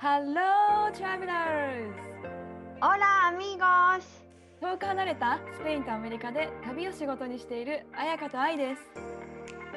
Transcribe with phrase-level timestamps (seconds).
[0.00, 1.92] Hello, travelers!
[2.80, 4.04] Hola amigos!
[4.60, 8.82] 遠く離れたスペインとアメリカで旅を仕事にしている彩香と愛です。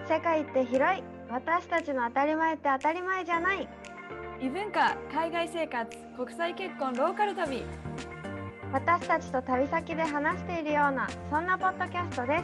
[0.07, 3.67] 世界って広い私たちの当たり前って当たり前じゃない
[4.39, 7.63] 異文化、海外生活、国際結婚、ローカル旅。
[8.71, 12.43] 私たちと旅先で話しているようなそんなポッドキャストです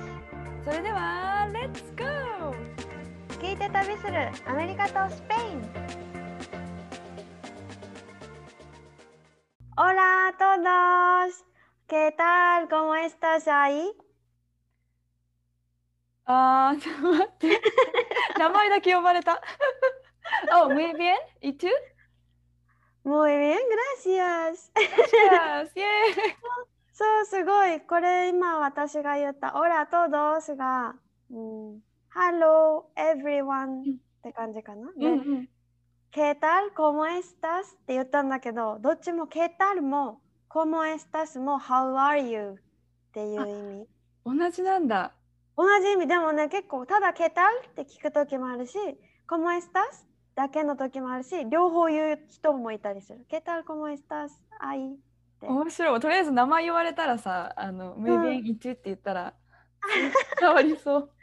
[0.65, 2.77] それでは、レッツゴー
[3.39, 6.06] 聞いて旅するアメリカとスペイン
[9.76, 11.44] Hola a todos!
[11.86, 12.68] ¿Qué tal?
[12.68, 13.90] ¿Cómo estás ahí?
[16.26, 17.60] あ ー、ちょっと待って。
[18.38, 19.40] 名前だけ呼ばれた。
[20.52, 21.16] oh, muy bien.
[21.40, 21.66] ¿Y tú?
[23.04, 23.58] Muy bien,
[23.96, 24.70] gracias!
[24.76, 26.36] Yes, yay!
[26.92, 27.80] そう、すごい。
[27.80, 30.94] これ今私が言った、Hola a todos が、
[31.30, 31.82] うん、
[32.14, 33.84] Hello everyone っ
[34.22, 34.92] て感じかな。
[34.92, 35.48] で、うんうん。
[36.11, 36.73] ¿Qué tal?
[36.73, 37.75] ¿Cómo estás?
[37.75, 39.81] って言ったんだけど、どっちも ¿Qué tal?
[39.81, 40.19] も
[40.49, 41.39] ¿Cómo estás?
[41.39, 42.53] も How are you?
[42.53, 43.87] っていう意味。
[44.25, 45.13] 同じなんだ。
[45.57, 47.43] 同じ意味でもね、結構ただ ¿Qué tal?
[47.71, 48.77] って聞くときもあるし、
[49.27, 50.05] ¿Cómo estás?
[50.35, 53.25] だけの時もあるし、両方言う人もいたりする。
[53.29, 53.63] ¿Qué tal?
[53.63, 54.29] ¿Cómo estás?
[54.59, 54.93] あい。
[54.93, 54.97] っ
[55.39, 55.99] て面白い。
[55.99, 58.71] とりあえず名前言われたらさ、あの、muy bien, ¿y tú?
[58.71, 59.33] って言ったら、
[60.39, 61.16] 変わりそう。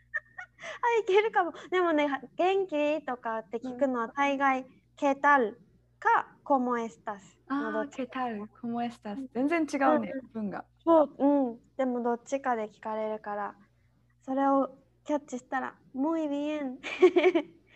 [0.65, 1.53] あ、いけるかも。
[1.71, 3.03] でもね、元気？
[3.05, 5.57] とかって聞くのは大概、¿Qué tal?
[5.99, 7.21] か ¿Cómo estás?
[7.49, 8.49] のどあー、っち ¿qué tal?
[8.63, 9.17] ¿Cómo estás?
[9.33, 10.65] 全然違うね、文が。
[10.85, 11.59] そう、うん。
[11.77, 13.55] でもどっちかで聞かれるから、
[14.23, 14.71] それを
[15.05, 16.79] キャッチしたら、muy bien っ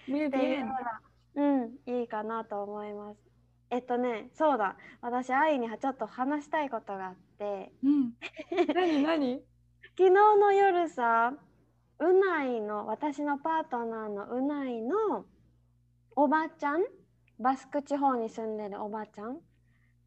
[0.06, 0.66] muy ていう bien.
[0.66, 1.00] のが、
[1.34, 3.20] うん、いいかなと思います。
[3.70, 4.76] えっとね、そうだ。
[5.02, 8.12] 私、愛にちょっと話したいことがあって、うん。
[8.74, 9.02] 何？
[9.02, 9.42] 何？
[9.98, 11.34] 昨日の夜さ、
[12.00, 15.24] うないの、私のパートナーのうないの
[16.14, 16.84] おばちゃん、
[17.38, 19.38] バスク地方に住んでるおばちゃん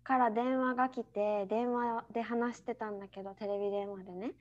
[0.03, 4.31] から電話が来て、電話で話してたんだけど、テレビ電話でね。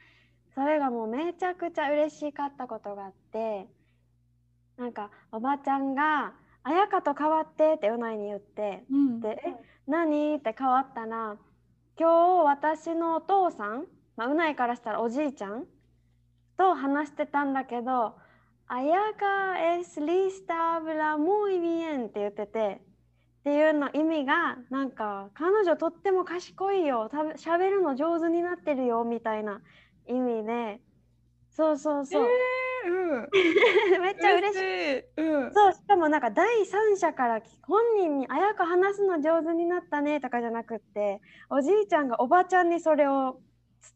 [0.54, 3.68] それがもうめちゃくちゃ嬉しかったことがあって、
[4.76, 9.20] なんかおばちゃんが、あやかと変わってってうないに言って、うん。
[9.20, 9.54] で、え、
[9.86, 11.36] 何って変わったら、
[11.98, 13.86] 今日私のお父さん、
[14.16, 15.66] まあ、うないからしたらおじいちゃん
[16.60, 18.12] と話してたんだけど、
[18.68, 22.82] あやか es lista habla muy bien って言ってて、
[23.40, 29.62] っていうの意味が、なんか、彼女とっても賢いよ、たぶ喋るの上手になってるよ、みたいな
[30.06, 30.82] 意味で、
[31.48, 32.28] そうそうそう、
[32.84, 33.28] えー、うん。
[34.02, 34.98] めっちゃ嬉しい。
[34.98, 35.02] い。
[35.16, 35.52] うん。
[35.54, 43.40] そう、しかもなんか第三者からき本人に「あやか話すの上手になったね」とかじゃなくっておじいちゃんがおばちゃんにそれを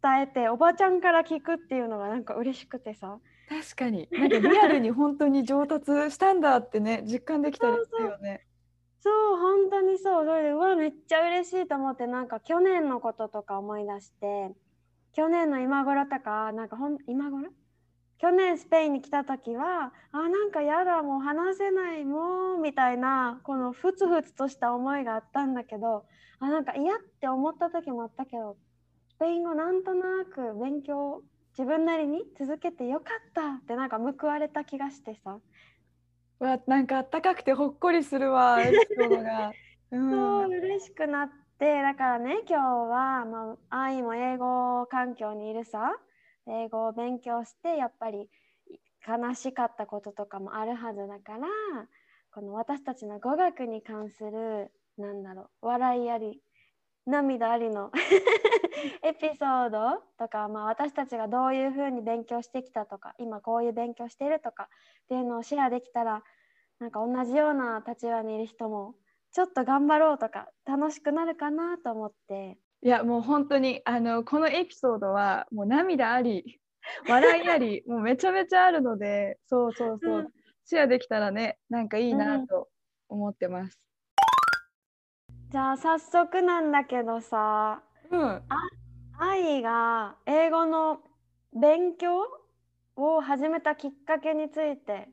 [0.03, 3.19] 伝えておばちゃんから聞くっていうのがなんか嬉しくてさ
[3.49, 4.09] 確かに。
[4.11, 8.47] なんかリアルに本当に上達したんだってね、実感できたりするよね。
[9.01, 14.51] そう本当にそうそれでうわめっちゃ嬉しいと思ってなんか去年のこととか思い出して
[15.13, 17.51] 去年の今頃とかなんかほん今頃？
[18.17, 26.07] 去年スペインに来た時はあなんかやだもう話せないもうみたいなこのふつふつとした思いがあったんだけど
[26.39, 28.64] あなんか嫌って思った時もあったけどス
[29.25, 31.23] ペイン語なんとなく勉強
[31.57, 35.39] 自分なりに続けてよかったってなんか報われた気がしてさ、
[36.41, 39.55] うわ、なんかあったかくてほっこりするわ、エピソードが。
[39.93, 40.11] うん。
[40.11, 45.93] そう嬉しくなってだからね今日は、まあ、愛も英語環境にいるさ
[46.47, 48.29] 英語を勉強してやっぱり
[49.09, 51.49] 悲しかったこととかもあるはずだから
[52.31, 56.41] この私たちの語学に関するなんだろう笑いあり
[57.07, 57.91] 涙ありの
[59.03, 66.23] エピソードとか、まあ、私たちがどういうふうに勉強してきたとか今こういう勉強してるとかっていうのをシェアできたら
[66.79, 68.95] なんか同じような立場にいる人も
[69.33, 76.61] ちょっと頑張ろうとか楽しくなるかなと思っていや、もう本当に、あの、このエピソードは、もう涙あり、
[77.09, 80.29] 笑いあり、もうめちゃめちゃあるので、そうそうそう、うん
[80.67, 82.69] シェアできたらね、なんかいいなと
[83.11, 83.79] 思ってます。
[85.55, 87.81] じゃあ早速なんだけどさ
[88.11, 88.43] うん。
[89.17, 90.99] 愛が英語の
[91.53, 92.27] 勉強
[92.97, 95.07] を始めたきっかけについて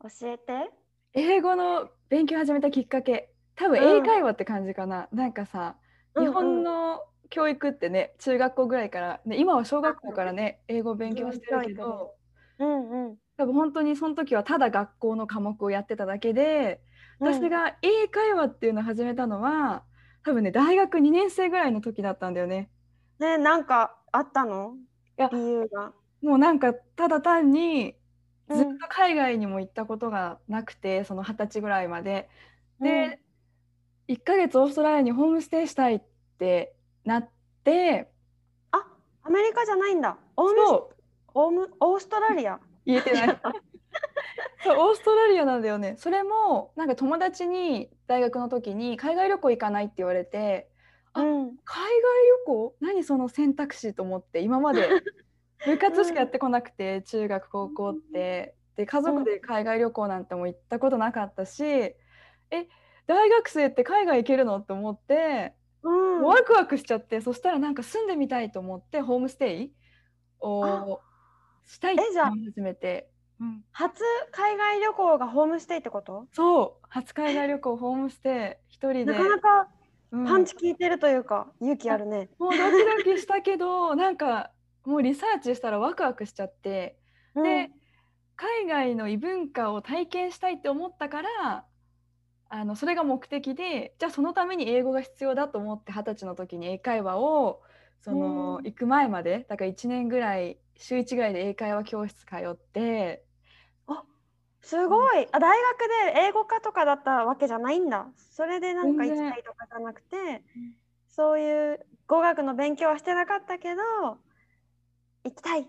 [0.00, 0.70] 教えて。
[1.12, 3.30] 英語の勉強始めたきっかけ。
[3.56, 3.96] 多分うん。
[3.98, 5.74] 英会話って感じかな、なんかさ
[6.16, 12.14] 日本の教育ってね中学校ぐらいから、ね、今は小学校からね英語を勉強してるけど
[12.60, 13.16] うんうん。
[13.36, 16.89] 多分本当にその時はただ学校の科目をやってただけでうん
[17.20, 19.84] 私が英会話っていうのを始めたのは
[20.24, 22.70] 多分ね大学2年生ぐらいの時だったんだよね。
[23.18, 24.74] ねなんかあったの？
[25.18, 25.92] いや理由が。
[26.22, 27.94] もうなんかただ単に
[28.48, 32.28] うんずっと海外にも行ったことがなくて、その二十歳ぐらいまで。
[32.80, 33.20] で、
[34.08, 36.02] 1ヶ月オーストラリアにホームステイしたいっ
[36.38, 36.74] て
[37.04, 37.30] なっ
[37.62, 38.10] て
[38.72, 38.84] あ
[39.22, 40.18] アメリカじゃないんだ。
[40.36, 40.88] オーム
[41.34, 42.58] オームオーストラリア。
[42.84, 43.28] 言えてない
[44.62, 45.94] そうオーストラリアなんだよね。
[45.98, 50.68] それもなんか友達に大学の時に海外旅行行かないって言われて
[51.12, 51.56] あうん。
[51.64, 51.90] 海外
[52.44, 52.74] 旅行？
[52.80, 54.88] 何その選択肢と思って今まで
[55.66, 58.54] 部活しかやってこなくて、中学高校って。
[58.76, 61.96] で家族で海外旅行なんても行ったことなかったし、え
[63.06, 64.56] 大学生って海外行けるの？
[64.56, 66.22] って思って、うん。
[66.22, 69.72] ワクワクしちゃってそしたらなんか住んでみたいと思ってホームステイ
[70.40, 71.00] を
[71.66, 72.02] したいって
[72.54, 73.09] 始めて、
[73.40, 74.02] うん、初
[74.32, 76.26] 海外旅行がホームステイってこと？
[76.32, 76.86] そう。
[76.88, 78.74] 初海外旅行ホームステイ。
[78.74, 79.12] 一人で。
[79.12, 79.68] なかなか
[80.12, 80.26] うん。
[80.26, 82.28] パンチ効いてるというか、勇気あるね。
[82.38, 84.50] もうドキドキしたけどなんか
[84.84, 86.98] もうリサーチしたらワクワクしちゃって。
[87.34, 87.44] うん。
[87.44, 87.70] で
[88.36, 91.66] 海外の異文化を体験したいって思ったから
[92.48, 97.60] あのそれが目的でじゃあそのために英語が必要だと思って二十歳の時に英会話を
[98.00, 98.64] その、うん。
[98.64, 103.22] 行く前までだから1年ぐらい週1ぐらいで英会話教室通って
[104.62, 105.26] すごい。
[105.32, 105.78] あ大学
[106.14, 108.12] で英語科とかだったわけじゃないんだ。
[108.16, 110.44] それでなんか行きたいとかじゃなくて、
[111.08, 113.82] そういう語学の勉強はしてなかったけど、
[115.24, 115.68] 行きたい、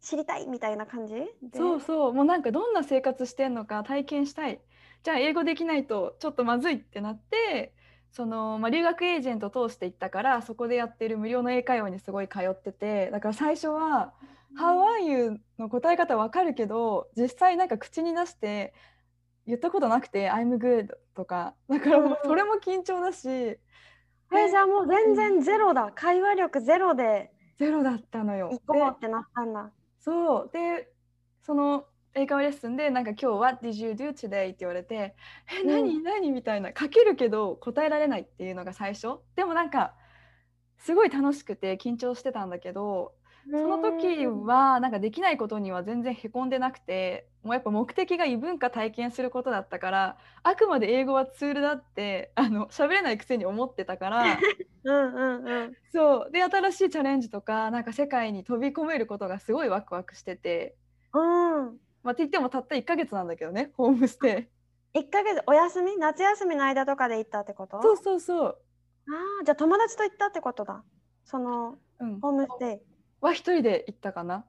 [0.00, 1.30] 知りたいみたいな感じで？
[1.52, 4.60] そうそうもうなんかどんな生活してんのか体験したい
[5.02, 7.74] じゃあ英語できないとちょっとまずいってなって
[8.10, 14.14] その、まあ、留学エージェント通して行ったからそこでやってる無料の英会話にすごい通っててだから最初は
[14.58, 18.74] 「How are you?」の答え方わかるけど実際なんか口に出して
[19.46, 23.58] 言ったことなくて「I'm good」とかだからそれも緊張だしえ
[24.50, 25.92] じゃあもう全然ゼロだ。
[25.94, 28.48] 会話力ゼロでゼロだったのよ。
[28.50, 29.70] 行こうってなったんだ。
[30.00, 30.90] そうで
[31.42, 35.14] その英会話レッスンでなんか今日は「What did you do today?」って言われて
[35.52, 36.02] 「えうん何？
[36.02, 39.94] 何?」みたいな書けるけど答えられないっていうのが最初でもなんか
[40.78, 43.14] すごい楽しくて緊張してたんだけど
[43.50, 54.38] その時はなんかできないことには全然へこんでなくてもうやっぱ目的が異文化体験することだったからあくまで英語はツールだってあの喋れないくせに思ってたから
[54.84, 55.76] うんうんうん。
[55.92, 60.76] そうで新しいチャレンジとかなんか世界に飛び込めることがすごいワクワクしてて。
[61.12, 61.18] う
[61.70, 61.78] ん。
[62.02, 64.50] まあ、って言ってもたった1ヶ月なんだけどね、ホームステ
[64.94, 65.96] 1ヶ月お休み？
[65.96, 66.54] 夏休み？
[66.54, 67.78] の間とかで行ったってこと？
[67.78, 67.82] イ。
[67.82, 68.58] そうそうそう。
[69.08, 70.84] ああじゃあ友達と行ったってことだ。
[71.24, 72.20] そのうん。
[72.20, 72.93] ホームステイ。
[73.20, 74.46] は一人で行ったかなっ。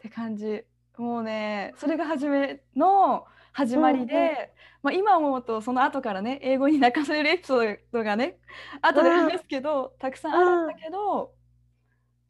[0.00, 0.64] て感じ。
[0.96, 4.34] もうね、それが初めの始まりで、うんうん
[4.82, 8.38] まあ、今思うとその後からね、英語に泣かされるエピソードがね、
[8.82, 11.32] 後で話すけど、たくさんあるんだけど、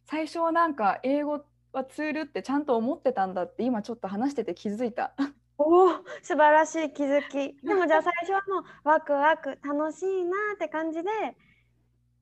[0.06, 5.14] 最初はなんか英語はツールってちゃんと思ってたんだって今ちょっと話してて気づいた。
[5.58, 5.90] おお
[6.22, 7.56] 素晴らしい気づき。
[7.66, 11.10] でもじゃあ最初はもうワクワク楽しいなって感じで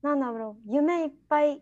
[0.01, 1.61] なんだろう夢いっぱい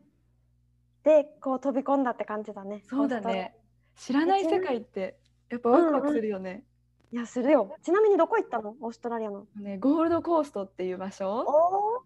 [1.07, 2.83] でこう飛び込んだって感じだね。
[2.89, 3.55] そうだね。
[3.95, 5.17] 知らない世界って
[5.49, 6.65] やっぱワクワクするよね。
[7.13, 7.73] いやするよ。
[7.81, 8.75] ちなみにどこ行ったの？
[8.81, 9.45] オーストラリアの。
[9.55, 12.03] ねゴールドコーストっていう場所お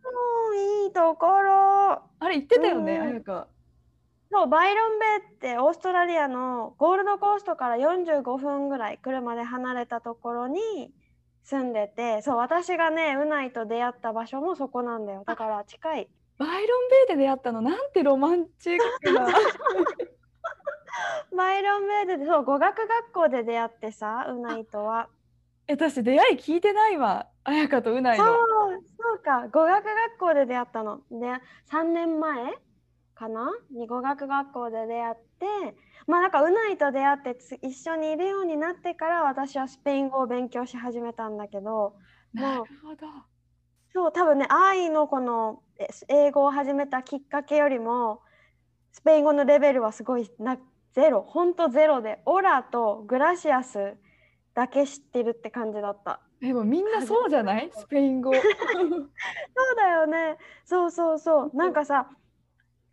[0.52, 1.94] おいいところ。
[2.20, 3.48] あれ行ってたよね、うんうんあやか。
[4.30, 10.94] そうバイロンベイってオーストラリアのゴールドコーストから45分ぐらい車で離れたところに
[11.44, 16.08] 住んでてそう私がねうないと出会った場所もそこなんだよだから近い
[16.42, 17.62] バイロンベイで出会ったの？
[17.62, 19.28] なんてロマンチックな。
[21.38, 25.08] バイロンベイでそう語学学校で出会ってさうないとは
[25.68, 27.28] え私出会い聞いてないわ。
[27.44, 28.34] あやかとうないそうの。
[28.82, 31.18] そうか語学学校で出会ったので
[31.70, 32.54] 3年前
[33.14, 33.52] かな？
[33.72, 35.46] に語学学校で出会って
[36.08, 41.96] まあなんかうないと出会ってつ一緒にいるようになってから私はスペイン語を勉強し始めたんだけど
[42.34, 43.08] なるほど。
[43.94, 45.71] そう多分ね愛のこのえ
[46.08, 48.22] 英語を始めたきっかけよりも
[48.92, 50.58] スペイン語のレベルはすごいな
[50.94, 53.96] ゼロほんとゼロでオラとグラシアス
[54.54, 56.20] だけ知ってるって感じだった。
[56.42, 57.72] でもみんなそうじゃない？
[57.74, 58.34] スペイン語。
[58.36, 60.38] そうだよね。
[60.66, 61.52] そうそうそう。
[61.54, 62.10] なんかさ、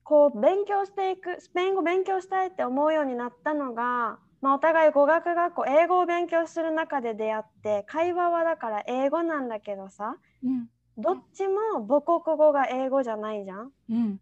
[0.05, 13.73] こう勉強していく、スペイン語勉強したいって思うようになったのが、まあ、お互い語学学校英語を勉強する中で出会って会話はだから英語なんだけどさうんどっちも母国語が英語じゃないじゃん。
[13.91, 14.21] うん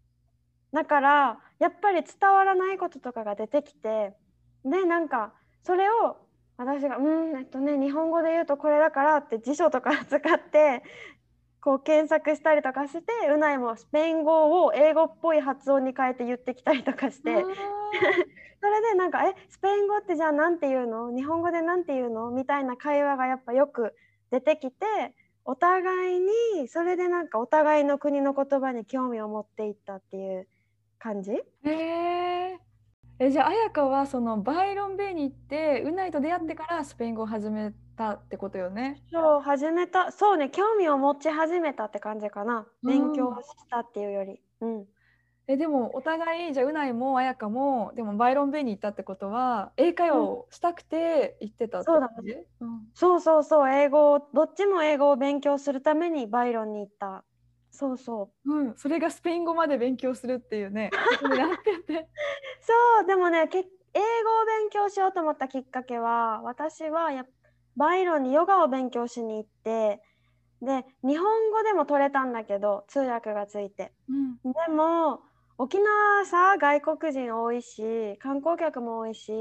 [0.73, 4.13] だからやっぱり伝わらないこととかが出てきて
[4.65, 5.31] でなんか
[5.63, 6.17] それを
[6.57, 10.83] 私が「うんえっとね日本語で言うとこれだから」って辞書とか使って
[11.61, 17.43] こう検索したりとかしてうないもスペイン語を英語っぽい発音に変えて言ってきたりとかして
[18.59, 21.11] それでなんか「えスペイン語ってじゃあ何て言うの？
[21.15, 23.95] 日本語で何て言うの?」みたいな会話がやっぱよく
[24.31, 24.85] 出てきて
[25.49, 30.47] お互いにそれでなんかお互いの国の言葉に興味を持っていったっていう
[30.99, 31.31] 感じ？
[31.31, 32.59] へえ
[33.19, 39.01] えじゃあ彩香はそのバイロンベイに行ってうないと出会ってからスペイン語を始めたってことよね？
[39.09, 40.11] そう始めた。
[40.11, 42.67] そうね興味を持ち始めたって感じかな。
[42.83, 44.41] 勉強したっていうより。
[44.59, 44.85] うん
[45.47, 52.87] えでもお互いじゃあうないも彩香もでもバイロンベイに行ったってことは英会話をしたくて行ってたってそうだ感じ、うん。
[52.93, 53.69] そうそうそう。
[53.69, 57.23] 英語をどっちも英語を勉強するためにバイロンに行った。
[57.71, 58.51] そうそう。
[58.51, 60.89] うん、それがスペイン語まで勉強するっていうね。
[62.61, 62.73] そ
[63.03, 63.05] う。
[63.05, 67.25] でもねけ英語を勉強しようと思ったきっかけは私はやっ
[67.75, 70.01] バイロンにヨガを勉強しに行って
[70.61, 73.93] で日本語でも取れたんだけど通訳がついて。
[74.09, 74.37] うん。
[74.43, 75.21] でも
[75.59, 79.31] 沖縄さ外国人多いし観光客も多いし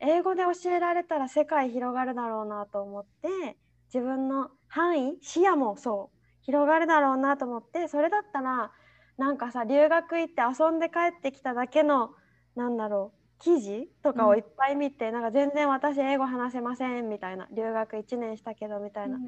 [0.00, 3.56] 英語で教えられたら世界広がるだろうなと思って
[3.92, 8.70] 自分の範囲視野もそう広がるだろうなと思ってそれだったら
[9.18, 12.10] なんかさ留学行って遊んで帰ってきただけの
[12.54, 19.18] なんだろう記事とかをいっぱい見て、なんか全然私英語話せませんみたいな留学1年したけどみたいな、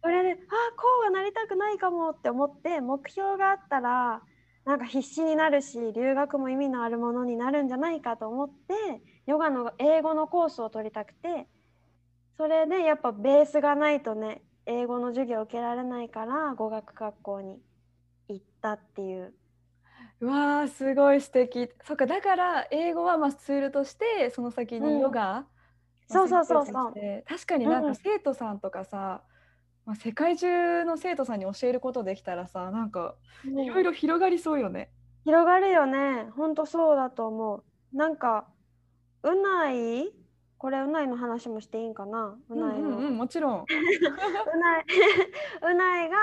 [0.00, 0.34] それであ
[0.76, 4.22] こうはなりたくないかもって思って目標があったら
[4.64, 11.48] なんか必死になるし留学も意味のあるものになるんじゃないかと思ってヨガの英語のコースを取りたくて
[12.36, 17.62] それでやっぱベースがないとね英語の授業を受けられないから語学学校に
[18.28, 19.34] 行ったっていう。
[20.20, 21.68] うわーすごい素敵。
[21.84, 24.88] そっかだから英語はまあツールとしてその先うん。
[24.88, 25.48] にヨガ
[26.08, 26.44] そうそうそうそう。
[26.44, 29.26] の先生として確かになんうんか生徒さんとかさ、
[29.86, 34.90] まあ、世界中の生徒さんに教えることできたらさなんかいろいろ広がりそうよね。
[35.24, 36.26] 広がるよね。
[36.36, 37.96] ほんとそうだと思う。
[37.96, 38.46] なんか、
[39.22, 40.10] うない？
[40.58, 42.36] これうないの話もしていいんかな？
[42.48, 42.88] ううんないの。
[42.90, 43.64] うんうん、もちろん。
[43.64, 44.84] うない
[45.62, 46.16] うないが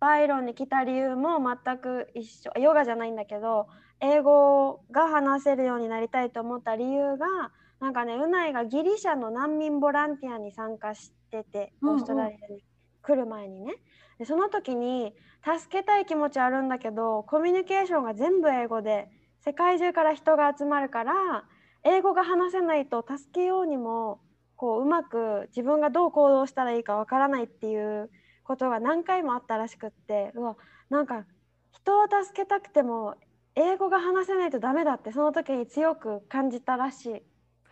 [0.00, 3.68] バイロンに来た理由も全く一緒ヨガじゃないんだけど
[4.00, 12.64] 英語が話せるようになりたいと思った理由がなんかねうないがギリシャの難民ボランティアに参加しててうんうんオーストラリアに
[13.02, 13.74] 来る前にね
[14.18, 19.08] でその時に助けたい気持ちあるんだけどコミュニケーションが全部英語で
[19.44, 21.44] 世界中から人が集まるから
[21.84, 24.20] 英語が話せないと助けようにも
[24.56, 28.10] こううまく自分がどう行動したらいいかわからないっていう
[28.44, 30.56] ことが何回もあったらしくってうわ
[30.90, 31.24] なんか
[31.72, 33.14] 人を助けたくても
[33.54, 37.22] 英語が話せないとダメだってその時に強く感じたらしい。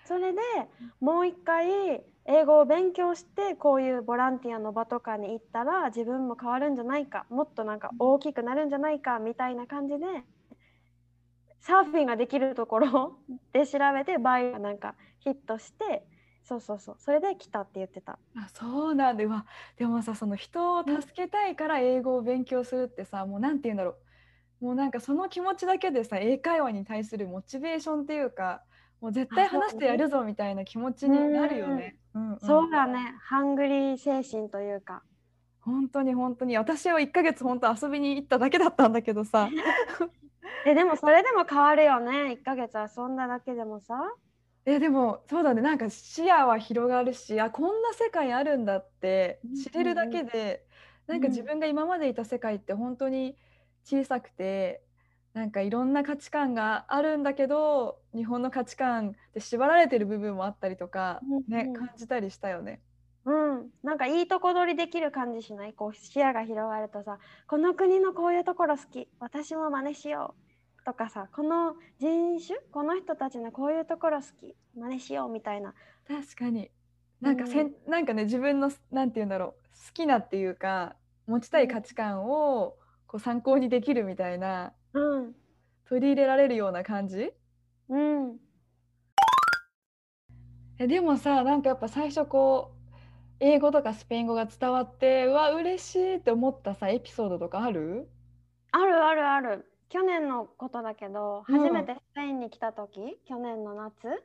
[0.06, 0.40] それで
[1.00, 10.04] もう一回英語を勉強してこういうボランティアの場とかに行ったら自分も変わるんじゃないかもっとなんか大きくなるんじゃないかみたいな感じで
[11.60, 13.18] サーフィンができるところ
[13.52, 16.06] で調べてバイがなんかヒットして
[16.42, 18.18] そうそうそうそれで来たって言ってた。
[18.36, 19.24] あそうなんだ。
[19.24, 19.44] うわ
[19.76, 23.96] でもさその人を助けたいから英語を勉強するってさもうなんて言うんだろ
[24.60, 24.64] う。
[24.64, 28.62] もうなんかその気持ちだけでさ英会話に対するモチベーションっていうか
[29.00, 31.96] もう絶対話してやるぞみたいな気持ちになるよね。
[32.14, 32.38] うんうん。
[32.40, 33.14] そうだね。
[33.22, 35.02] ハングリー精神というか。
[35.60, 36.56] 本当に本当に。
[36.56, 39.48] 私は1ヶ月本当遊びに行っただけだったんだけどさ。
[40.66, 42.32] えでもそれでも変わるよね。
[42.32, 44.12] 1ヶ月遊んだだけでもさ。
[44.64, 45.62] えでもそうだね。
[45.62, 50.66] なんか視野は広がるしあこんな世界あるんだって知れるだけで、
[51.06, 53.36] なんか自分が今までいた世界って本当に
[53.84, 54.82] 小さくて
[55.34, 61.72] なんかいろんな価値観があるんだけど日本の価値観で縛られてる部分もあったりとか、ねうんうん。
[61.74, 62.80] 感じたりしたよね。
[63.24, 65.74] うん、なんかいいとこ取りできる感じしない？
[65.74, 69.08] こう視野が広がるとさこの国のこういうところ好き。
[69.20, 70.34] 私も真似しよ
[70.80, 70.84] う。
[70.84, 72.58] とかさこの人種？
[72.72, 74.56] この人たちのこういうところ好き。
[74.74, 75.30] 真似しよう。
[75.30, 75.74] みたいな。
[76.08, 76.70] 確かに。
[77.20, 79.50] なんかせん、なんかね自分のなんて言うんだろう。
[79.88, 85.34] 好きなっていうか持ちたい価値観をこう参考にできるみたいなうん。
[85.88, 87.32] 取り入れられるような感じ？
[87.88, 88.36] うん。
[90.78, 92.78] えでもさなんかやっぱ最初こう
[93.40, 98.08] 英語とかスペイン語が伝わってうわ嬉しいって思ったさエピソードとかある？
[98.72, 99.72] あるあるある。
[99.88, 104.22] 去年のことだけどうん初めてスペインに来た時、去年の夏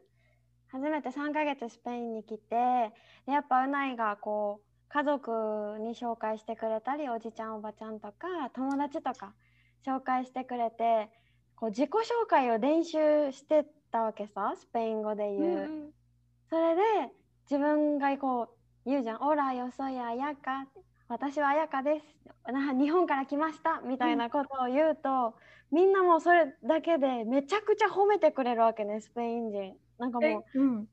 [0.68, 2.92] 初めて3ヶ月スペインに来て
[3.26, 9.34] でやっぱうないがこう家族に紹介してくれたりおじちゃんおばちゃんとか友達とか
[9.86, 11.10] 紹介してくれて
[11.56, 15.62] こう自己紹介を練習してたわけさスペイン語で言う。
[15.62, 15.90] うん
[16.50, 16.82] それで
[17.50, 20.68] 自分がこう言うじゃん「オラよそやあやか」
[21.10, 25.34] 私はあやかですな日本から来ましたみたいなことを言うと、
[25.72, 29.78] みんなもうそれだけでめちゃくちゃ褒めてくれるわけねスペイン人。
[29.98, 30.88] なんかえもうんう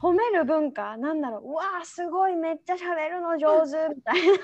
[0.00, 4.38] 褒める文化なんだろううわーすごいめっちゃ喋るの上手みたいな感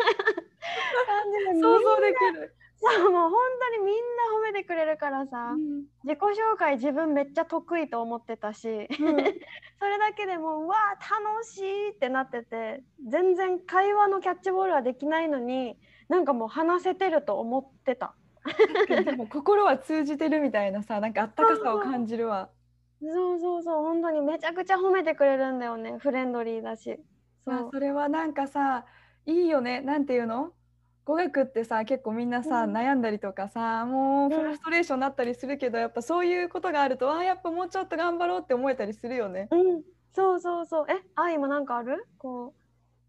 [1.32, 2.54] じで 想像できる。
[2.78, 3.32] そうもう本
[3.72, 4.02] 当にみんな
[4.38, 5.84] 褒めてくれるからさ、うん。
[6.04, 8.86] 自己紹介自分めっちゃ得意と思ってたし、うん。
[9.80, 15.78] それだけでもううわー楽しいってなってて全然会話のキャッチボールはできないのに
[16.08, 18.14] なんかもう話せてると思ってた。
[18.88, 22.50] でも心は通じてるみたいなさなんかあったかさを感じるわ。
[23.00, 23.82] そうそうそう。
[23.82, 25.98] 本当にめちゃくちゃ褒めてくれるんだよね。
[25.98, 27.00] フレンドリーだし。
[27.44, 27.54] そう。
[27.54, 28.86] まあそれはなんかさ
[29.24, 29.80] いいよね。
[29.80, 30.52] なんていうの？
[31.06, 32.76] 語学ってさ結構みんなさ、うん。
[32.76, 39.48] 悩んだりとかさもううんフラストレーションになったりするけど、やっぱそういうことがあるとあーやっぱもうちょっと頑張ろうって思えたりするよね。
[39.50, 39.82] うん。
[40.12, 40.86] そうそうそう。
[40.90, 42.06] えあ今なんかある？
[42.18, 42.54] こ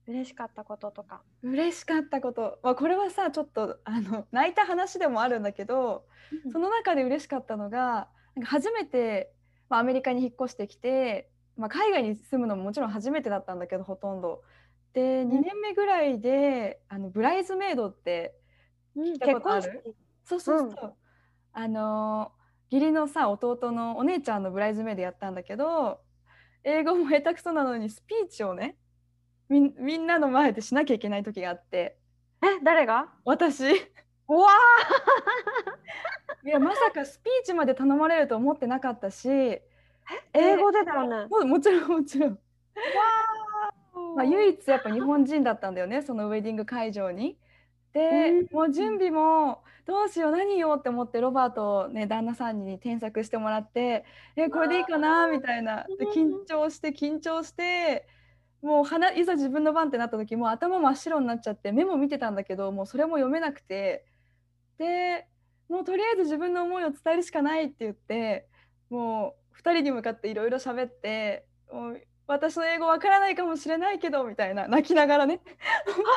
[0.07, 1.21] う嬉しかったこととか。
[1.41, 6.05] 嬉しかったこと、まあ、これはさちょっとあの泣いた話でもあるんだけど、
[6.51, 9.31] その中で嬉しかったのがなんか初めて、
[9.69, 14.43] まあ、アメリカに引っ越してきて、まあ、海外に住むのももちろん初めてだったんだけどほとんど。
[14.97, 18.33] で2年目ぐらいであのブライズメイドって
[18.95, 19.61] うんたことある？
[19.61, 19.95] 結婚式。
[20.23, 20.95] そうそうそう、
[21.53, 22.31] あの
[22.71, 25.99] 義理のさ弟のお姉ちゃんのブライズメイドやったんだけど
[26.63, 28.75] 英語も下手くそなのにスピーチをね
[29.49, 31.99] みんみんなの前でしなきゃいけない時があって。
[32.41, 33.13] え誰が？
[33.23, 33.65] 私。
[33.69, 34.47] うわ
[36.43, 39.29] いやまさかスピーチまで頼まれると思ってなかったし。
[39.29, 39.61] ー
[40.33, 41.27] 英語でだよね。
[41.29, 42.39] ももちろんもちろん、
[44.17, 47.37] まあ、唯一やっぱ日本人だったんだよね そのウェディング会場に。
[47.93, 48.47] でうん。
[48.51, 54.03] もう準備もどうしよう何よって思ってロバートをね旦那さんに添削してもらって
[54.35, 55.85] えこれでいいかなみたいな。
[55.97, 58.07] で緊張して緊張して
[58.61, 64.05] もう話いざ自分の番ってなった時もう頭真っ白になっちゃってメモ見てたんだけどもうそれも読めなくて。
[64.79, 65.27] で
[65.69, 68.47] もうとりあえず自分の思いを伝えるしかないって言って
[68.89, 75.39] もう2人に向かっていろいろ喋ってもう私の英語わからないかもしれないけどみたいな泣きながらね。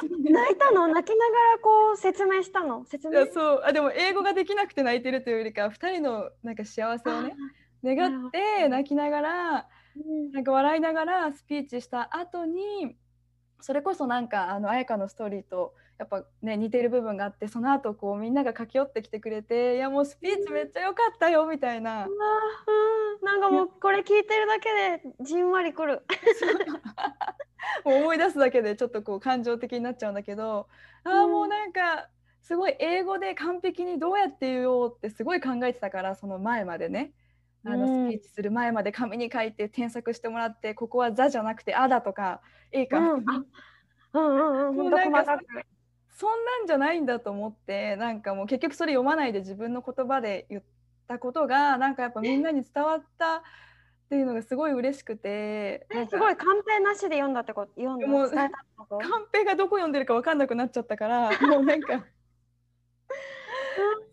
[0.02, 0.88] 泣いたの？
[0.88, 2.84] 泣きながらこう説明したの？
[2.84, 3.26] 説明？
[3.26, 3.62] そう。
[3.64, 7.36] あでも英語ができなくて泣いてるというよりか2人のなんか幸せをね
[7.84, 12.96] 願って泣きながらうんなんか笑いながらスピーチした後に
[13.60, 22.06] それこそなんかあの彩香のストーリーとやっぱね似てる部分があってその後こうみんなが駆け寄ってきてくれて「いやもうスピーチめっちゃ良かったよ」みたいな。
[22.06, 22.10] うん
[23.22, 26.02] なんかもうこれ聞いてるだけでじんわりくる。
[27.84, 30.66] もう思い出すだけでちょっとこう感情的になっちゃうんだけど
[31.04, 32.08] ああうんもうなんか
[32.42, 37.12] すごい英語で完璧にどうやって言おうってすごい考えてたからその前までね
[37.64, 38.10] あのうん。
[38.10, 42.40] スピーチする前まで紙に書いて添削してもらってここは「ザ」じゃなくて「あ」だとか
[42.72, 43.30] 「え」か、うん。
[43.30, 43.44] あ
[44.12, 44.90] うんうんうん。
[44.90, 45.38] なんか。
[46.20, 50.62] そんなんじゃないんだと思ってなんかもう結局それ読まないで自分の言葉で言っ
[51.08, 53.40] たことがなんかやっぱみんなに伝わったっ
[54.10, 56.36] ていうのがすごい嬉しくてすごい。
[56.36, 62.04] カンペなしで読んだってこと読んだもカンペがどこ読んでるか分かんなくなっちゃったからもうなんか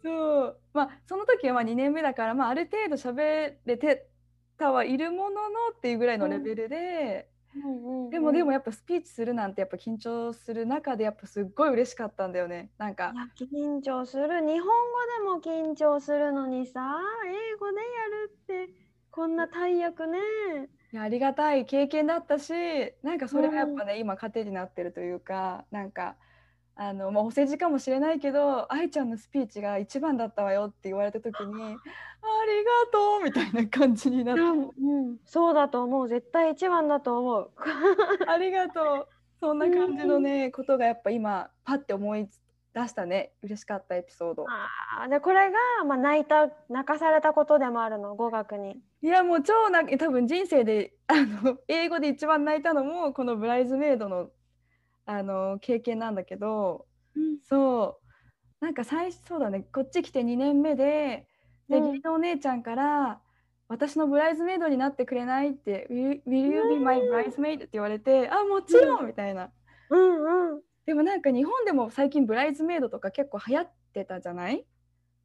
[0.07, 0.59] そう。
[0.73, 4.07] まあその時はまあ2年目だから、まあ、ある程度喋れて
[4.57, 7.29] たはいるもののっていうぐらいのレベルで、
[8.11, 12.69] でもでもやっぱスピーチするなんてやっぱ緊張する中でやっぱすっごい嬉しかったんだよね。
[12.77, 14.27] なんか緊張する。
[14.27, 16.81] 日本語でも緊張するのにさ
[17.25, 17.83] 英語でや
[18.63, 18.73] るって
[19.11, 20.19] こんな大役ね。
[20.93, 22.53] いやありがたい経験だったし
[23.03, 26.15] なんかそれがやっぱね、今糧になってるというかなんか
[26.79, 31.79] あの、まあ、お世辞かもしれないけど愛ちゃんのスピーチが一番だったわよって言われた時にありが
[32.91, 34.41] とうみたいな感じになって。
[34.41, 36.07] うん、そうだと思う。
[36.07, 37.51] 絶対一番だと思う。
[38.27, 39.07] ありがとう。
[39.39, 42.27] そんな感じのねことがやっぱ今パッて思い
[42.73, 43.31] 出したね。
[43.43, 44.45] 嬉しかったエピソード。
[44.47, 45.09] あー。
[45.09, 48.15] でこれが、まあ、泣いた泣かされたことでもあるの？
[48.15, 48.79] 語学に。
[49.01, 54.29] いやもう超な多分人生であの英語で一番泣いたのもこのブライズメイドの
[55.07, 56.85] あの経験なんだけど
[57.49, 57.99] そ
[58.61, 61.25] うなんか最初そうだねこっち来て2年目で
[61.69, 63.19] でうん義理のお姉ちゃんから
[63.69, 69.51] 「私のブライズメイドになってくれない?」って「Will, will you be my bridesmaid?」って言われて「あもちろん!」みたいな。
[69.89, 74.65] うんうんでもなんか日本でも最近ブライズメイドとか結構流行ってたじゃない？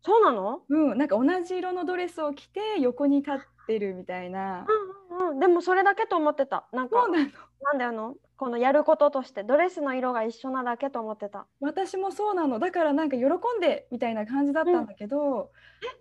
[0.05, 0.65] そうなの？
[0.69, 3.35] うん、なんか同じ色のドレスを着て横に立っ
[3.73, 4.67] てるみたいな。
[5.11, 6.67] うんうん、でもそれだけと思ってた。
[6.73, 11.47] なんかなんだよの、このやることとして、ドレスの色が一緒なだけと思ってた。
[11.61, 12.59] 私もそうなの。
[12.59, 13.29] だからなんか喜ん
[13.61, 15.51] でみたいな感じだったんだけど、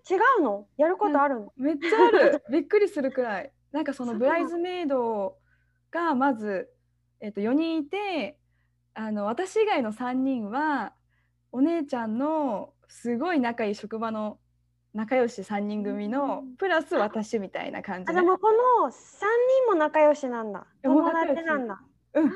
[0.09, 0.67] 違うの？
[0.77, 2.43] やることあるの、めっちゃある。
[2.51, 3.51] びっくりするくらい。
[3.71, 5.37] なんかそのブライズメイド
[5.91, 6.69] がまず、
[7.21, 8.37] えっと4人いて
[8.93, 10.93] あの私以外の3人は
[11.51, 14.39] お姉ちゃんのすごい仲いい職場の
[14.93, 20.65] 仲良し3人組のうんプラス私みたいな感じあ、ねでもこの3人も仲良しなんだ。
[20.83, 21.81] 友達なんだ。
[22.13, 22.31] うん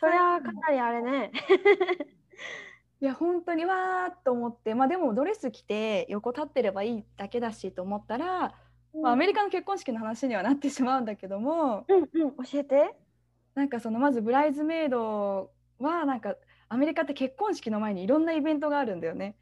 [0.00, 1.32] それはかなりあれね。
[3.00, 8.54] いや本当にわーっと思ってまあでもドレス着て横立ってればいいだけだしと思ったら、
[8.92, 12.08] まあ、アメリカの結婚式の話にはなってしまうんだけどもうんうん、
[12.44, 12.96] 教えて。
[13.58, 16.36] なんかそのまずブライズメイドはなんか
[16.68, 19.36] アメリカって結婚式の前にいろんなイベントがあるんだよね。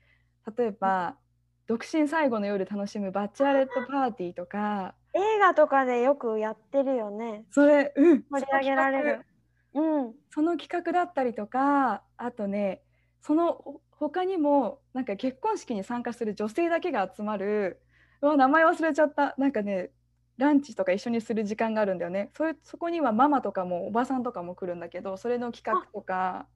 [0.57, 1.18] 例えば
[1.66, 4.94] 独身最後の夜楽しむバチェラレットパーティーとか。
[5.14, 7.44] 映画とかでよくやってるよね。
[7.50, 8.24] それうん。
[8.31, 9.26] 盛り上げられる。
[9.74, 10.14] うん。
[10.31, 12.83] その企画だったりとかあとね
[13.20, 17.81] そのほ他にもなんか結婚式に参加する女性だけが集まる。
[18.20, 19.35] うわ名前忘れちゃった。
[19.37, 19.90] なんかね
[20.38, 22.31] ランチとか一緒にする時間があるんだよね。
[22.37, 26.46] それそこにはママとかもおばさんとかも来るんだけどそれの企画とか。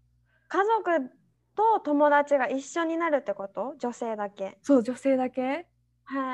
[0.49, 1.11] 家族
[1.77, 3.75] と友達が一緒になるってこと？
[3.79, 4.57] 女性だけ。
[4.63, 5.43] そう女性だけ？
[5.43, 5.67] へ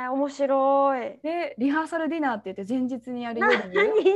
[0.05, 1.19] え、面白い。
[1.23, 4.15] でリハーサルディナーって言って前日にやる 夜何そにれ？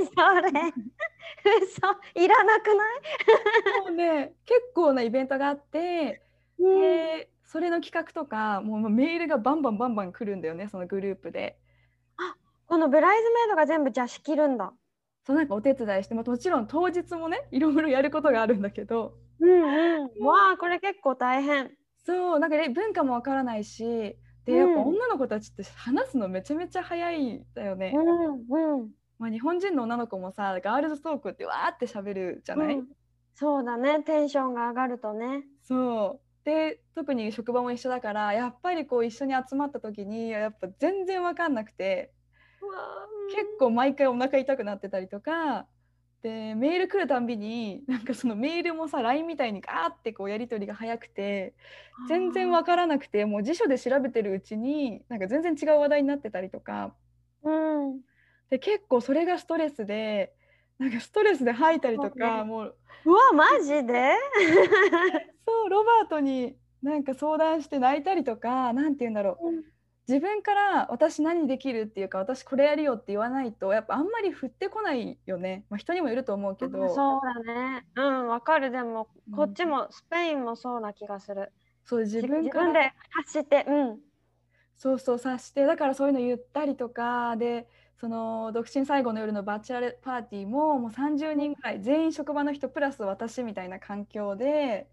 [1.62, 2.24] 嘘。
[2.24, 3.00] いらなくない？
[3.82, 4.34] もうね。
[4.46, 6.22] 結構なイベントがあって
[6.58, 6.80] うん。
[6.80, 11.58] でそれの企画とかもうメールがバンバンバンバン来るんだよねそのグループで。
[12.66, 14.72] このブライズメイドが全部じゃあ仕切るんだ。
[15.26, 20.24] そうなんかお手伝いして、まあ、もちろん当日もねいろいろやることがあるんだけどうんうん。
[20.24, 21.70] わあ、これ結構大変。
[22.04, 23.84] そうなんかね文化もわからないし
[24.46, 27.92] でやっぱうん女の子たちって話すのめちゃめちゃ早いんだよね。
[27.94, 28.90] うんうん。
[29.18, 32.88] まあ、日本人の女の子もさガールズトークってわーって喋るじゃない、うん
[33.34, 35.44] そうだね、テンションが上がるとね。
[35.62, 42.12] そうで特に職場も一緒だからやっぱりこう一緒に集まった時にやっぱ全然わかんなくて
[43.34, 45.66] 結構毎回お腹痛くなってたりとか
[46.22, 51.54] でメール来るたんびになんかそのメールもさ LINE みたいにガーってこうやり取りが早くて
[52.08, 56.94] 全然わからなくてもう辞書で調べてるうちになんか全然違う話題になってたりとか。
[57.42, 58.00] うん。
[58.50, 60.34] で結構それがストレスで
[60.78, 64.12] なんかストレスで吐いたりとかもううわ、マジで？
[65.46, 69.64] そうロバートになんか相談して泣いたりとかなんて言うんだろう
[70.10, 76.92] 自分から私何できるっていうか私これやるよって言わないとやっぱあんまり振ってこないよね、まあ、人にもいると思うけど。
[76.92, 77.86] そうだね。
[77.94, 78.72] うん、わかる。
[78.72, 79.36] でも、うん。
[79.36, 81.52] こっちもスペインもそうな気がする。
[81.84, 83.98] そう自自分から自分で発して、うん。
[84.76, 85.64] そうそう察して。
[85.64, 87.68] だからそういうの言ったりとかで
[88.00, 94.88] その独身最後の夜のバチェラレパーティーももう30人ぐらい全員職場の人プラス私みたいな環境で。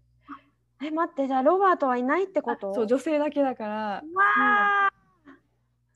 [0.80, 2.72] え、待って、じゃあロバートはいないってこと？
[2.72, 3.74] そう女性だけだから。
[3.74, 4.92] わあ、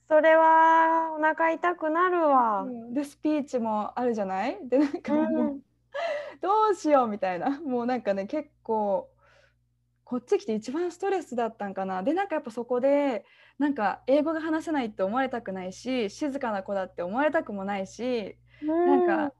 [0.07, 2.63] それはお腹痛くなるわ。
[2.63, 2.93] うん。
[2.93, 4.57] でスピーチもあるじゃない？
[4.67, 5.59] でなんかもう、うん。
[6.41, 7.61] どうしようみたいな。
[7.61, 9.09] もうなんかね結構
[10.03, 12.03] こっち来て一番ストレスだったんかな。
[12.03, 13.25] でなんかやっぱそこで
[13.57, 19.33] なんか英語が話せないって思われたくないし静かな子だって思われたくもないしなんか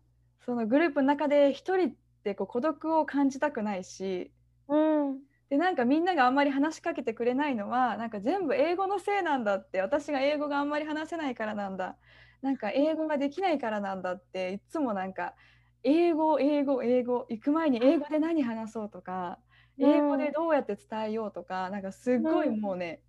[0.46, 4.32] そのグループの中で一人ってこう孤独を感じたくないし。
[4.70, 11.98] うん、でなんかみんながあんまり話しかけてくれないのはなんか全部英語のせいなんだって私が英語があんまり話せないからなんだ。
[12.42, 15.36] なんか英語ができないからなんだっていつもなんか
[15.84, 19.40] 英語英語英語行く前に英語で何話そうとか
[19.78, 19.90] うん。
[19.90, 22.64] 英語でどうやって伝えようとかなんかすっごいうん。
[22.64, 23.02] もうね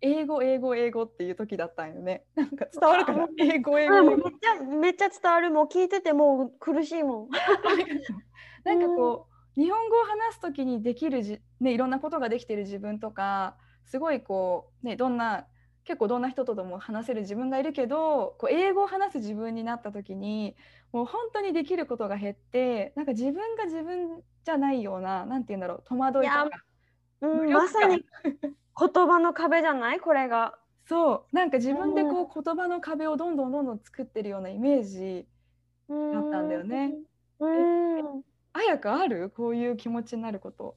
[0.00, 2.24] 英語英語英語っていう時だったんよね。
[2.34, 3.28] なんか伝わるかな？
[3.38, 4.22] 英語英語うん英語。
[4.24, 5.50] めっちゃめっちゃ伝わる。
[5.50, 7.30] もう聞いててもう苦しいもん。
[8.64, 15.46] なんかこう、日本語を話す時にできるじ、ね、いろんなことができてる自分とかすごいこう、ね、どんな
[15.84, 20.54] 結構どんな人とでも話せる自分がいるけどこう英語を話す自分になった時に
[20.92, 26.48] もう本当にできることが減ってなんか自分が自分じゃないようななんて言うんだろう戸惑いとか
[27.22, 30.00] うん、まさに言葉の壁じゃない？
[30.00, 30.58] これが。
[30.86, 35.26] そうなんか自分でこう言葉の壁をどんどんどんどん作ってるようなイメージ
[35.88, 36.94] だだったんだよね。
[37.40, 37.46] う
[38.02, 38.22] ん。
[38.60, 39.30] 早くある？
[39.30, 40.76] こういう気持ちになること。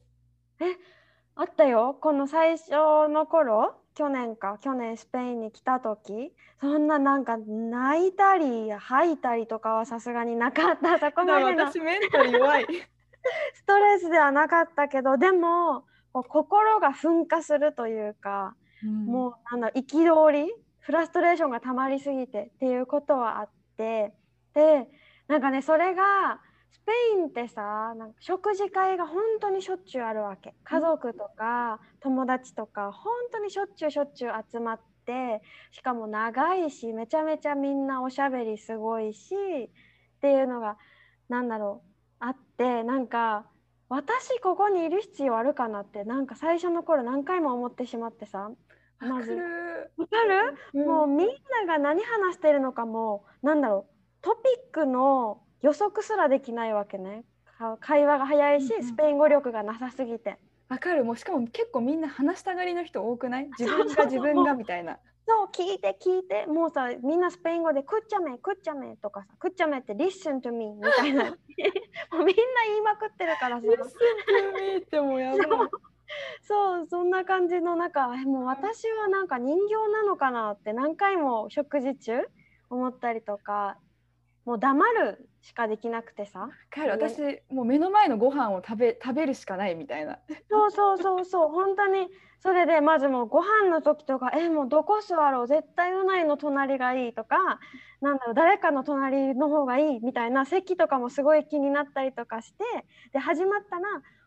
[1.36, 1.98] あったよ。
[2.00, 2.72] この最初
[3.10, 11.00] の頃、去年か、去年スペインに来た時、そんななんか泣いたり吐いたりとかはさすがになかった。
[11.00, 12.66] そこまでの私メンタル弱い。
[13.56, 24.14] ストレスではなかったけど、でも、心が噴火するというか、もうなんだ憤りフラストレーションがたまりすぎてっていうことはあって
[24.54, 24.88] で
[25.28, 26.42] なんかねそれが
[26.74, 30.56] スペインってさなんか食事会が本当にしょっちゅうあるわけ。
[30.64, 39.70] 家族とか友達とか本当にしょっちゅうしょっちゅう集まってしかも長いしめちゃめちゃみんなおしゃべりすごいしっ
[40.20, 40.78] ていうのが
[41.30, 43.46] なんだろうあってなんか
[43.88, 48.50] 私ここにいる必要あるかなってなんか最初の頃何回も思ってしまってさ
[49.00, 49.34] まず。
[49.98, 57.24] わかる、うん、もうみんなが何話してるのかもなんだろうトピックの予測すらできないわけね。
[57.80, 60.38] 会話が早いし、スペイン語力がなさすぎて。
[60.68, 61.06] わかる。
[61.06, 63.50] もうしかも結構みんな話したがりの人多くない？
[63.58, 65.00] 自分が自分がみたいな。
[65.26, 66.46] そう聞いて聞いて。
[66.48, 71.24] もうさみんなスペイン語で「くっちゃめくっちゃめ」とかさ「くっちゃめ」って「listen to me」みたいな。
[72.12, 72.36] もうみんな
[72.68, 75.70] 言いまくってるからさ「listen to me」ってもうやばい。
[76.42, 82.28] そうそんな感じの中もう私はなんか人形なのかなって何回も食事中
[82.70, 83.78] 思ったりとか
[84.46, 86.50] もう黙るしかできなくてさ。
[86.74, 86.92] 帰る。
[86.92, 90.18] 私もう目の前のご飯を食べ食べるしかないみたいな。
[90.50, 91.50] そうそうそうそう。
[91.50, 92.08] 本当に
[92.40, 95.48] それでまずもうご飯の時とかえもうどこ座ろう。
[95.48, 97.60] 絶対うないの隣がいいとか
[98.00, 102.64] なんだろう誰かの隣の方がいいみたいな席とかもすごい気になったりとかして
[103.12, 103.82] で始まったら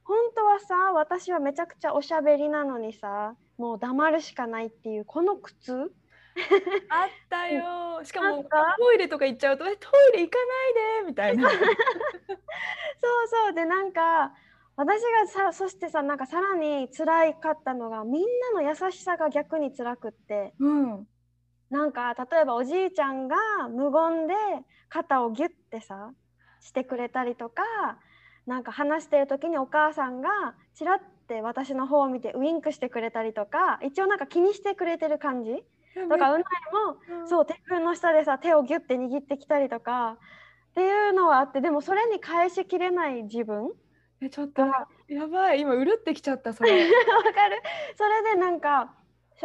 [0.05, 5.93] 本当はさ私はめちゃくちゃおしゃべりなのにさもう黙るしかないっていうこの苦痛
[6.91, 8.05] あったよ。
[8.05, 8.45] しかも
[8.79, 11.49] トイレとか行っちゃうと「えトイレ行かないで」みたいな。
[11.51, 11.61] そう
[13.29, 13.53] そう。
[13.55, 14.35] でなんか
[14.77, 18.23] 私がさそしてさなんかさらに辛かったのがみん
[18.55, 21.09] なの優しさが逆に辛くって、うん、
[21.71, 23.37] なんか例えばおじいちゃんが
[23.71, 24.35] 無言で
[24.89, 26.13] 肩をギュッてさ
[26.61, 27.63] してくれたりとか
[28.47, 30.29] なんか話してる時にお母さんが
[30.75, 35.65] チラッて私の方を見てウインクしてくれたりとか一応なんか気にしてくれてる感じ
[36.09, 36.43] とかうない
[37.11, 40.19] も、うん、そうテーブルの下でさ手をギュッて握ってきたりとか
[40.71, 43.71] っていうのはあってでもそれに返しきれない自分
[44.21, 44.63] えちょっと
[45.09, 45.61] やばい。
[45.61, 46.71] 今うるってきちゃったそれ。
[46.73, 47.63] わかる。
[47.97, 48.95] それでなんか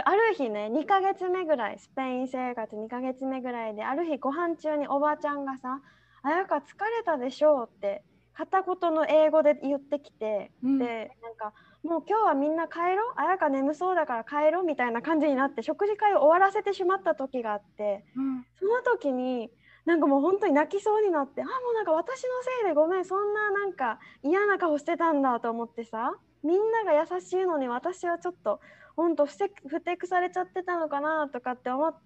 [0.05, 5.81] ある日ね2ヶ月目ぐらいスペイン生活2ヶ月目ぐらいである日ご飯中におばあちゃんがさ
[6.23, 19.49] 「あやか疲れたでしょう」って片言の英語で言ってきて、うん、でなんかもう今日はみんな帰ろうあやか眠そうだから帰ろうみたいな感じになって食事会を終わらせてしまった時があって、うん、その時に
[19.85, 22.29] なんかもう本当に泣きそうになってあもうなんか私の
[22.61, 26.13] せいでごめんそんななんか嫌な顔してたんだと思ってさ
[26.43, 28.59] みんなが優しいのに私はちょっと
[28.95, 31.97] 本当ふてくされちゃってたのかなとかって思って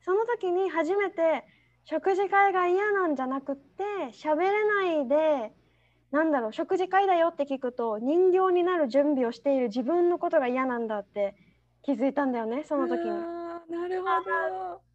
[0.00, 1.44] その時に初めて
[1.84, 5.52] 食事会が嫌なんじゃなくって喋れないで
[6.14, 11.34] なんだろう食事会だよって聞くと人形になる準備をしている自分のことが嫌なんだって
[11.82, 13.10] 気づいたんだよねその時に。
[13.10, 14.08] なるほ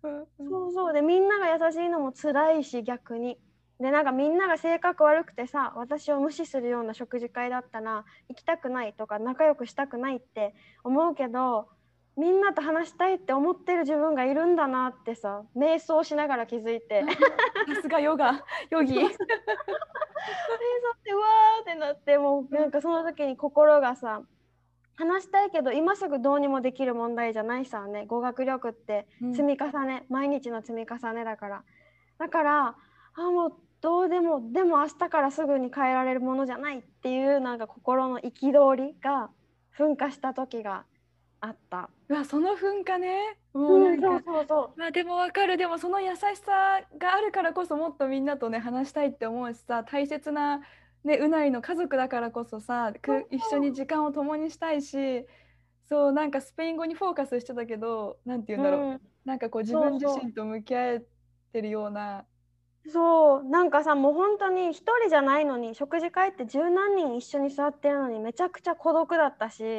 [0.02, 0.26] ど。
[0.38, 3.38] そうそうでみんなが優しいのも辛いし逆に。
[3.82, 10.54] でなんかみんなが性格悪くてさ私を無視するような食事会だったら行きたくないとか仲良くしたくないって
[10.86, 11.68] 思うけど
[12.20, 17.06] みんなと話したいって思ってる自分がいるんだなってさ瞑想しながら気づいて。
[17.76, 18.44] さすがヨガ。
[18.70, 18.94] ヨギ。
[18.94, 19.14] 瞑想。
[19.14, 19.18] っ
[21.02, 24.22] てうわーってなってもうなんかその時に心がさ
[24.96, 28.06] 話したいけど今すぐどうにもできる問題じゃないさね。
[28.06, 31.64] 語学力って積み重ね、うん、毎日の積み重ねだから。
[32.18, 32.76] だから
[33.16, 39.30] あもうどうでもでも明日からすぐに変えられるものじゃないっていうなんか心の憤りが
[39.78, 40.84] 噴火した時が
[41.42, 41.90] あった。
[42.08, 43.38] うわその噴火ね。
[43.54, 44.80] もうなんか、うん、そうそうそう。
[44.80, 45.58] まあでもわかる。
[45.58, 50.62] でもその優しさがあるからこそもっとみんなとね話したいって思うしさ大切な
[51.04, 55.26] ねうないの家族だからこそさく一緒に時間を共にしたいし
[55.88, 61.02] そうなんかスペイン語にフォーカスしてたけどなんて言うんだろう、うん、なんかこう自分自身と向き合え
[61.52, 62.26] てるような
[62.88, 69.64] そうなんかさもう本当に一人じゃないのに食事会って十何人一緒に座ってるのにめちゃくちゃ孤独だったし。
[69.64, 69.70] わ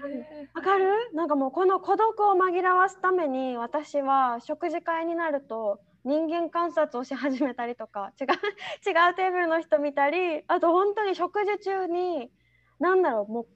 [0.00, 0.24] かる。
[0.54, 1.10] わかる？
[1.14, 8.26] なんかもうこの孤独を紛らわすために私は食事会になると人間観察をし始めたりとか違う
[8.86, 12.30] 違うテーブルの人見たりあと本当に食事中に
[12.78, 13.46] 何だろうもう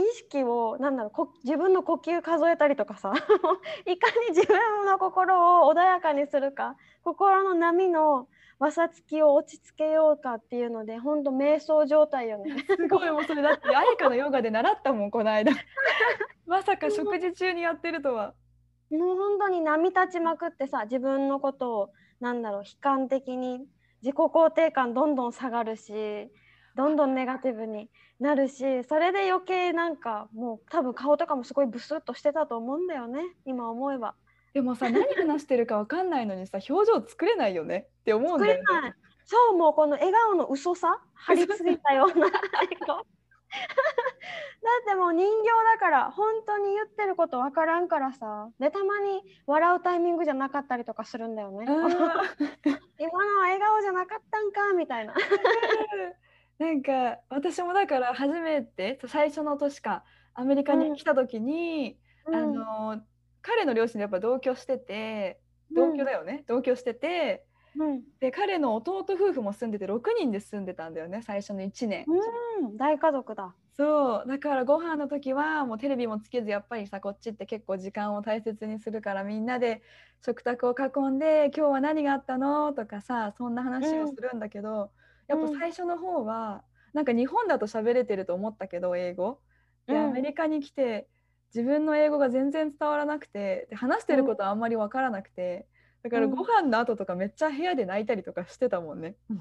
[0.00, 3.12] 意識をなんだろう自分の呼吸数えたりとかさ
[3.86, 12.64] いかに自分の心を穏やかにするか心の波のわさつきを落ち着けようかっていうので本当瞑想状態よね。
[12.76, 15.52] すごいもうそれだってあやかのヨガで習ったもんこの間。
[16.46, 18.34] まさか食事中にやってるとは。
[18.90, 23.66] もう本当に波立ちまくってさ自分のことをなんだろう悲観的に
[24.02, 26.30] 自己肯定感どんどん下がるし
[26.74, 34.14] どんどんネガティブになるしそれで余計なんかもう多分顔とかもすごいブスッとしてたと思うんだよね今思えば。
[34.52, 37.86] でもさ何話してるかわかんないのにさ表情作れないよね？
[38.00, 38.66] って思うん作だよね。
[38.66, 38.94] れない。
[39.24, 42.26] そう、もうこの笑顔の嘘さ、張り付いたような。
[42.30, 42.36] だ
[44.82, 51.64] ってもう人形だから本当に言ってることわからんからさでたまに笑うタイミングじゃなかったりとかするんだよね。
[51.66, 55.14] 今のは笑顔じゃなかったんかみたいな。
[56.58, 63.00] なんか私もだから初めて最初の年かアメリカに来た時に、あの
[63.42, 65.40] 彼の両親とやっぱ同居してて
[65.72, 67.44] 同居だよね、同居してて
[67.76, 72.04] うん、で彼の弟夫婦も住んでて6人で住んでたんだよね最初の1年。
[72.08, 73.54] うん、大家族だ。
[73.76, 74.28] そう。
[74.28, 79.82] だからご飯の時はもうテレビもつけずやっぱりさこっちって結構時間を大切にするからみんなで
[80.24, 84.90] 食卓を囲んで「今日は何があったの?」とかさそんな話をするんだけど、
[85.28, 89.40] やっぱ最初の方はなんか日本だと喋れてると思ったけど英語。
[89.86, 90.04] でうん。
[90.08, 91.08] アメリカに来て
[91.54, 95.66] 自分の英語が全然伝わらなくてで話してることはあんまり分からなくて
[96.02, 96.34] だからうん。
[96.34, 99.16] ご飯の後とかめっちゃ部屋で泣いたりとかしてたもんね。
[99.30, 99.36] あー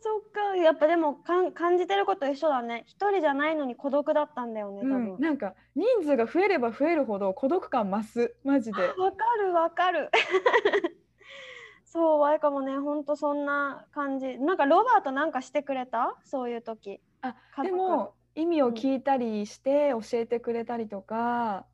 [0.00, 0.56] そっか。
[0.56, 2.84] やっぱでもかん感じてること一緒だね。
[2.86, 8.34] 一人じゃないのに孤独だったんだよね多分、うん、なんか人数が増えれば増えるほど孤独感増す。
[8.44, 8.82] マジで。
[8.82, 10.10] わかるわかる。
[11.84, 14.38] そうあれかもねほんとそんな感じ。
[14.38, 16.16] なんかロバートなんかしてくれた？
[16.24, 17.00] そういう時。
[17.22, 21.66] あでも意味を聞いたりして教えてくれたりとか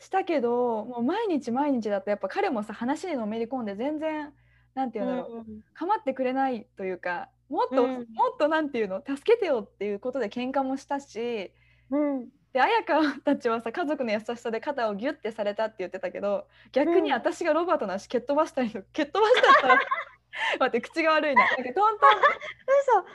[0.00, 4.32] したけどもう毎日毎日だとやっぱ彼もさ話にのめり込んで全然
[4.74, 7.90] なんていうんだろう、構ってくれないというかもっと、うん。
[7.90, 8.04] もっ
[8.36, 11.52] となんていうの助けてよっていうことで喧嘩もしたし
[11.90, 12.18] うん。
[12.18, 17.16] うんで彩香たちはさ家族の優しさで肩をギュッてされたって言ってたけど逆にうん。
[17.16, 19.68] 私がロバートの足蹴っ飛ばしたりと蹴っ飛ばした。
[19.68, 19.78] ら
[20.58, 21.44] 待って口が悪いな。
[21.46, 22.10] なんかトントン。
[23.00, 23.08] 嘘。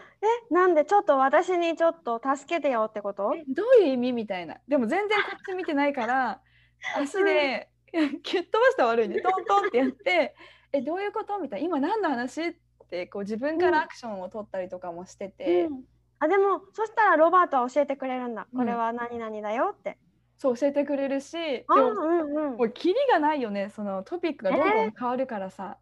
[0.50, 3.34] えなんでちょっと私にちょっと助けてよってこと？
[3.36, 4.58] えどういう意味みたいな。
[4.68, 6.42] でも全然こっち見てないから
[6.96, 8.00] 足で蹴
[8.42, 9.22] っ飛ばしたら悪いね。
[9.22, 10.36] トントンってやって
[10.74, 11.38] えどういうこと？
[11.40, 11.66] みたいな。
[11.66, 12.48] 今何の話？
[12.48, 12.56] っ
[12.90, 15.84] てこう自分からアクションを取ったりとかもしてて、うん。
[16.20, 18.60] あでもそしたらロバートは教えてくれるんだ、うん。
[18.60, 19.98] これは何々だよって。
[20.38, 22.58] そう教えてくれるしであもうんうん。
[22.58, 23.70] もうキリがないよね。
[23.70, 25.78] そのトピックがどんどん変わるからさ、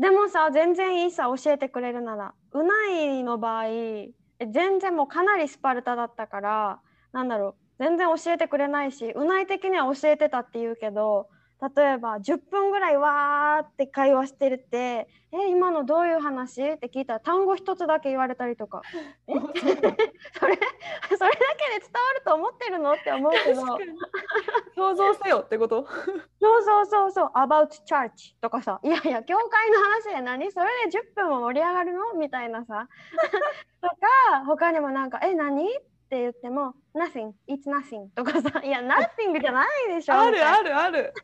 [0.00, 2.32] でもさ全然いいさ教えてくれるなら。
[2.52, 3.64] うないの場合
[4.50, 6.80] 全然もうかなりスパルタだったから
[7.12, 7.54] なんだろう。
[7.78, 11.28] 全然教えてくれないしうない的には教えてたって言うけど
[11.76, 18.82] 例えば10分ぐらいわーって会話してるって「え今のどういう話?」って聞いたら単語一つだけ言われたりとか
[19.28, 19.34] 「え？
[19.36, 19.44] それ
[20.38, 23.62] それだけで伝わると思ってるの?」って思うけど。
[24.74, 25.86] 想像せよってこと？
[26.40, 30.50] そうそうそうそう、about church とかさ、いやいや、教会の話で何？
[30.52, 32.14] それで10分も盛り上がるの？
[32.14, 32.88] みたいなさ。
[33.82, 33.96] とか、
[34.46, 35.68] 他にもなんか、え、何？
[36.10, 40.14] って言っても、nothing, it's nothing とかさ、いや、nothing じゃないでしょ。
[40.14, 41.14] あるあるある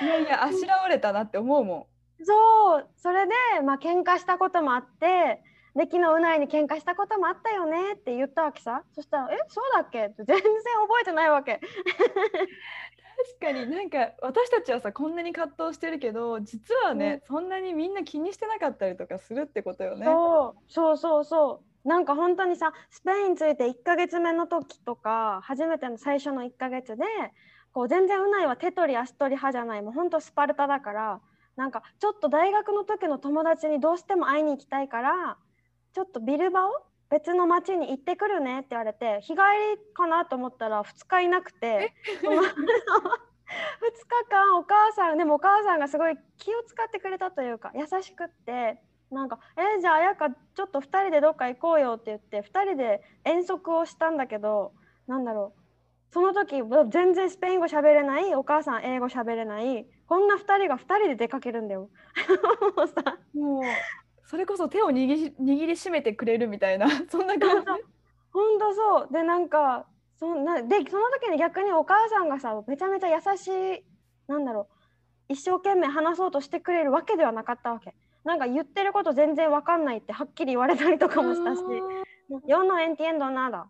[0.00, 1.88] いやいやあしらわれたなって思うも
[2.22, 5.42] そう、それで、まあ、喧嘩したこともあって、
[5.76, 8.82] で、昨日うないに喧嘩したこともあったよねって言ったわけさ。
[8.94, 10.06] そしたら、え、そうだっけ？
[10.06, 11.54] って全然覚えてないわけ。
[11.54, 11.68] ん確
[13.40, 20.06] かになんか私たちはさこんなに葛藤してるけど実はね、そんなにみんな気にしてなかったりとかするってことよね。
[20.06, 27.04] そうそうそうそうなんか本当にさスペイン着いて1ヶ月目の時とか初めての最初の1ヶ月で
[27.72, 29.82] こう全然うないは手取り足取り派じゃない。
[29.82, 31.20] もう本当スパルタだから
[31.56, 35.36] なんかちょっと大学の時の友達にどうしても会いに行きたいから
[35.94, 36.70] ちょっとビルバオ
[37.10, 39.40] 別の町に行ってくるねって言われて日帰
[39.76, 41.92] りかなと思ったら2日いなくて
[42.22, 42.52] その2日
[44.30, 48.78] 間お母さんでもお母さんがすごい気を使ってくれたというか優しくって
[49.12, 54.72] なんか「えじゃあ彩香ちょっと2人でどっか行こうよ」って言って2人で遠足をしたんだけど
[55.06, 55.62] なんだろう
[56.12, 61.88] その時う全然スペイン語喋れないお母さん英語喋れないこんな2人が2人で出かけるんだよ。
[62.76, 63.62] もうさもう
[64.24, 67.66] それこそ手を握り握りしめてくれるみたいな そんな感じ。
[68.30, 73.84] ほんとそうでなんかそんなでその時に逆にお母さんがさめちゃめちゃ優しい
[74.26, 77.94] なんだろう一生懸命話そうとしてくれるわけではなかったわけ
[78.24, 81.62] なんか言ってること全然わかんないってはっきり言われたりとかもしたし
[82.48, 83.64] 「Yo no entiendo nada」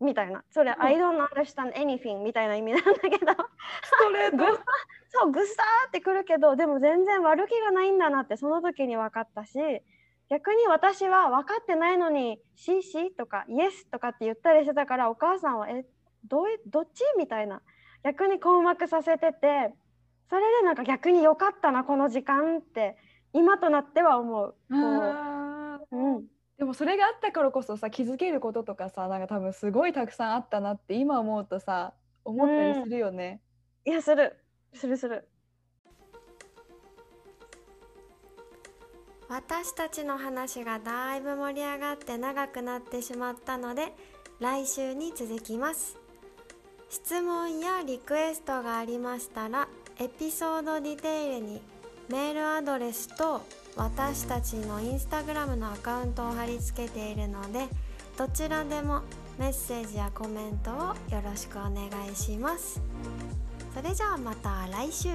[0.00, 3.16] みたいなそれ「I don't understand anything」みたいな意味なんだけど
[3.82, 4.62] ストレーぐト。
[5.08, 9.58] そうぐさーってくるけどでも全然悪気がないんだなってその時に分かったし
[10.28, 15.86] 逆に私は分かってないのに「しし」とか「イエス」とかって言ったりしてたからお母さんは「え
[16.24, 17.62] どうどっち?」みたいな
[18.02, 19.72] 逆に困惑させてて
[20.28, 22.96] それでなんか逆に良かったなこの時間って
[23.36, 24.54] 今となっては思う。
[26.56, 31.92] でもそれがあったからこそさ気づけることとかさなんか多分すごいたくさんあったなって今思うとさ
[32.24, 33.42] 思ったりするよね。
[33.84, 34.38] うん、いやする
[34.72, 35.28] するする。
[39.28, 43.92] 私たちの話がだいぶ盛り上がって長くなってしまったので
[44.38, 45.98] 来週に続きます
[46.88, 49.68] 質問やリクエストがありましたら
[49.98, 51.60] エピソードディテールに
[52.08, 53.42] メールアドレスと
[53.76, 57.66] 私たちのインスタグラムのアカウントを貼り付けているので
[58.16, 59.02] どちらでも
[59.38, 60.74] メッセージやコメントを
[61.12, 62.80] よろしくお願いします。
[63.74, 65.08] それじゃあまた来週。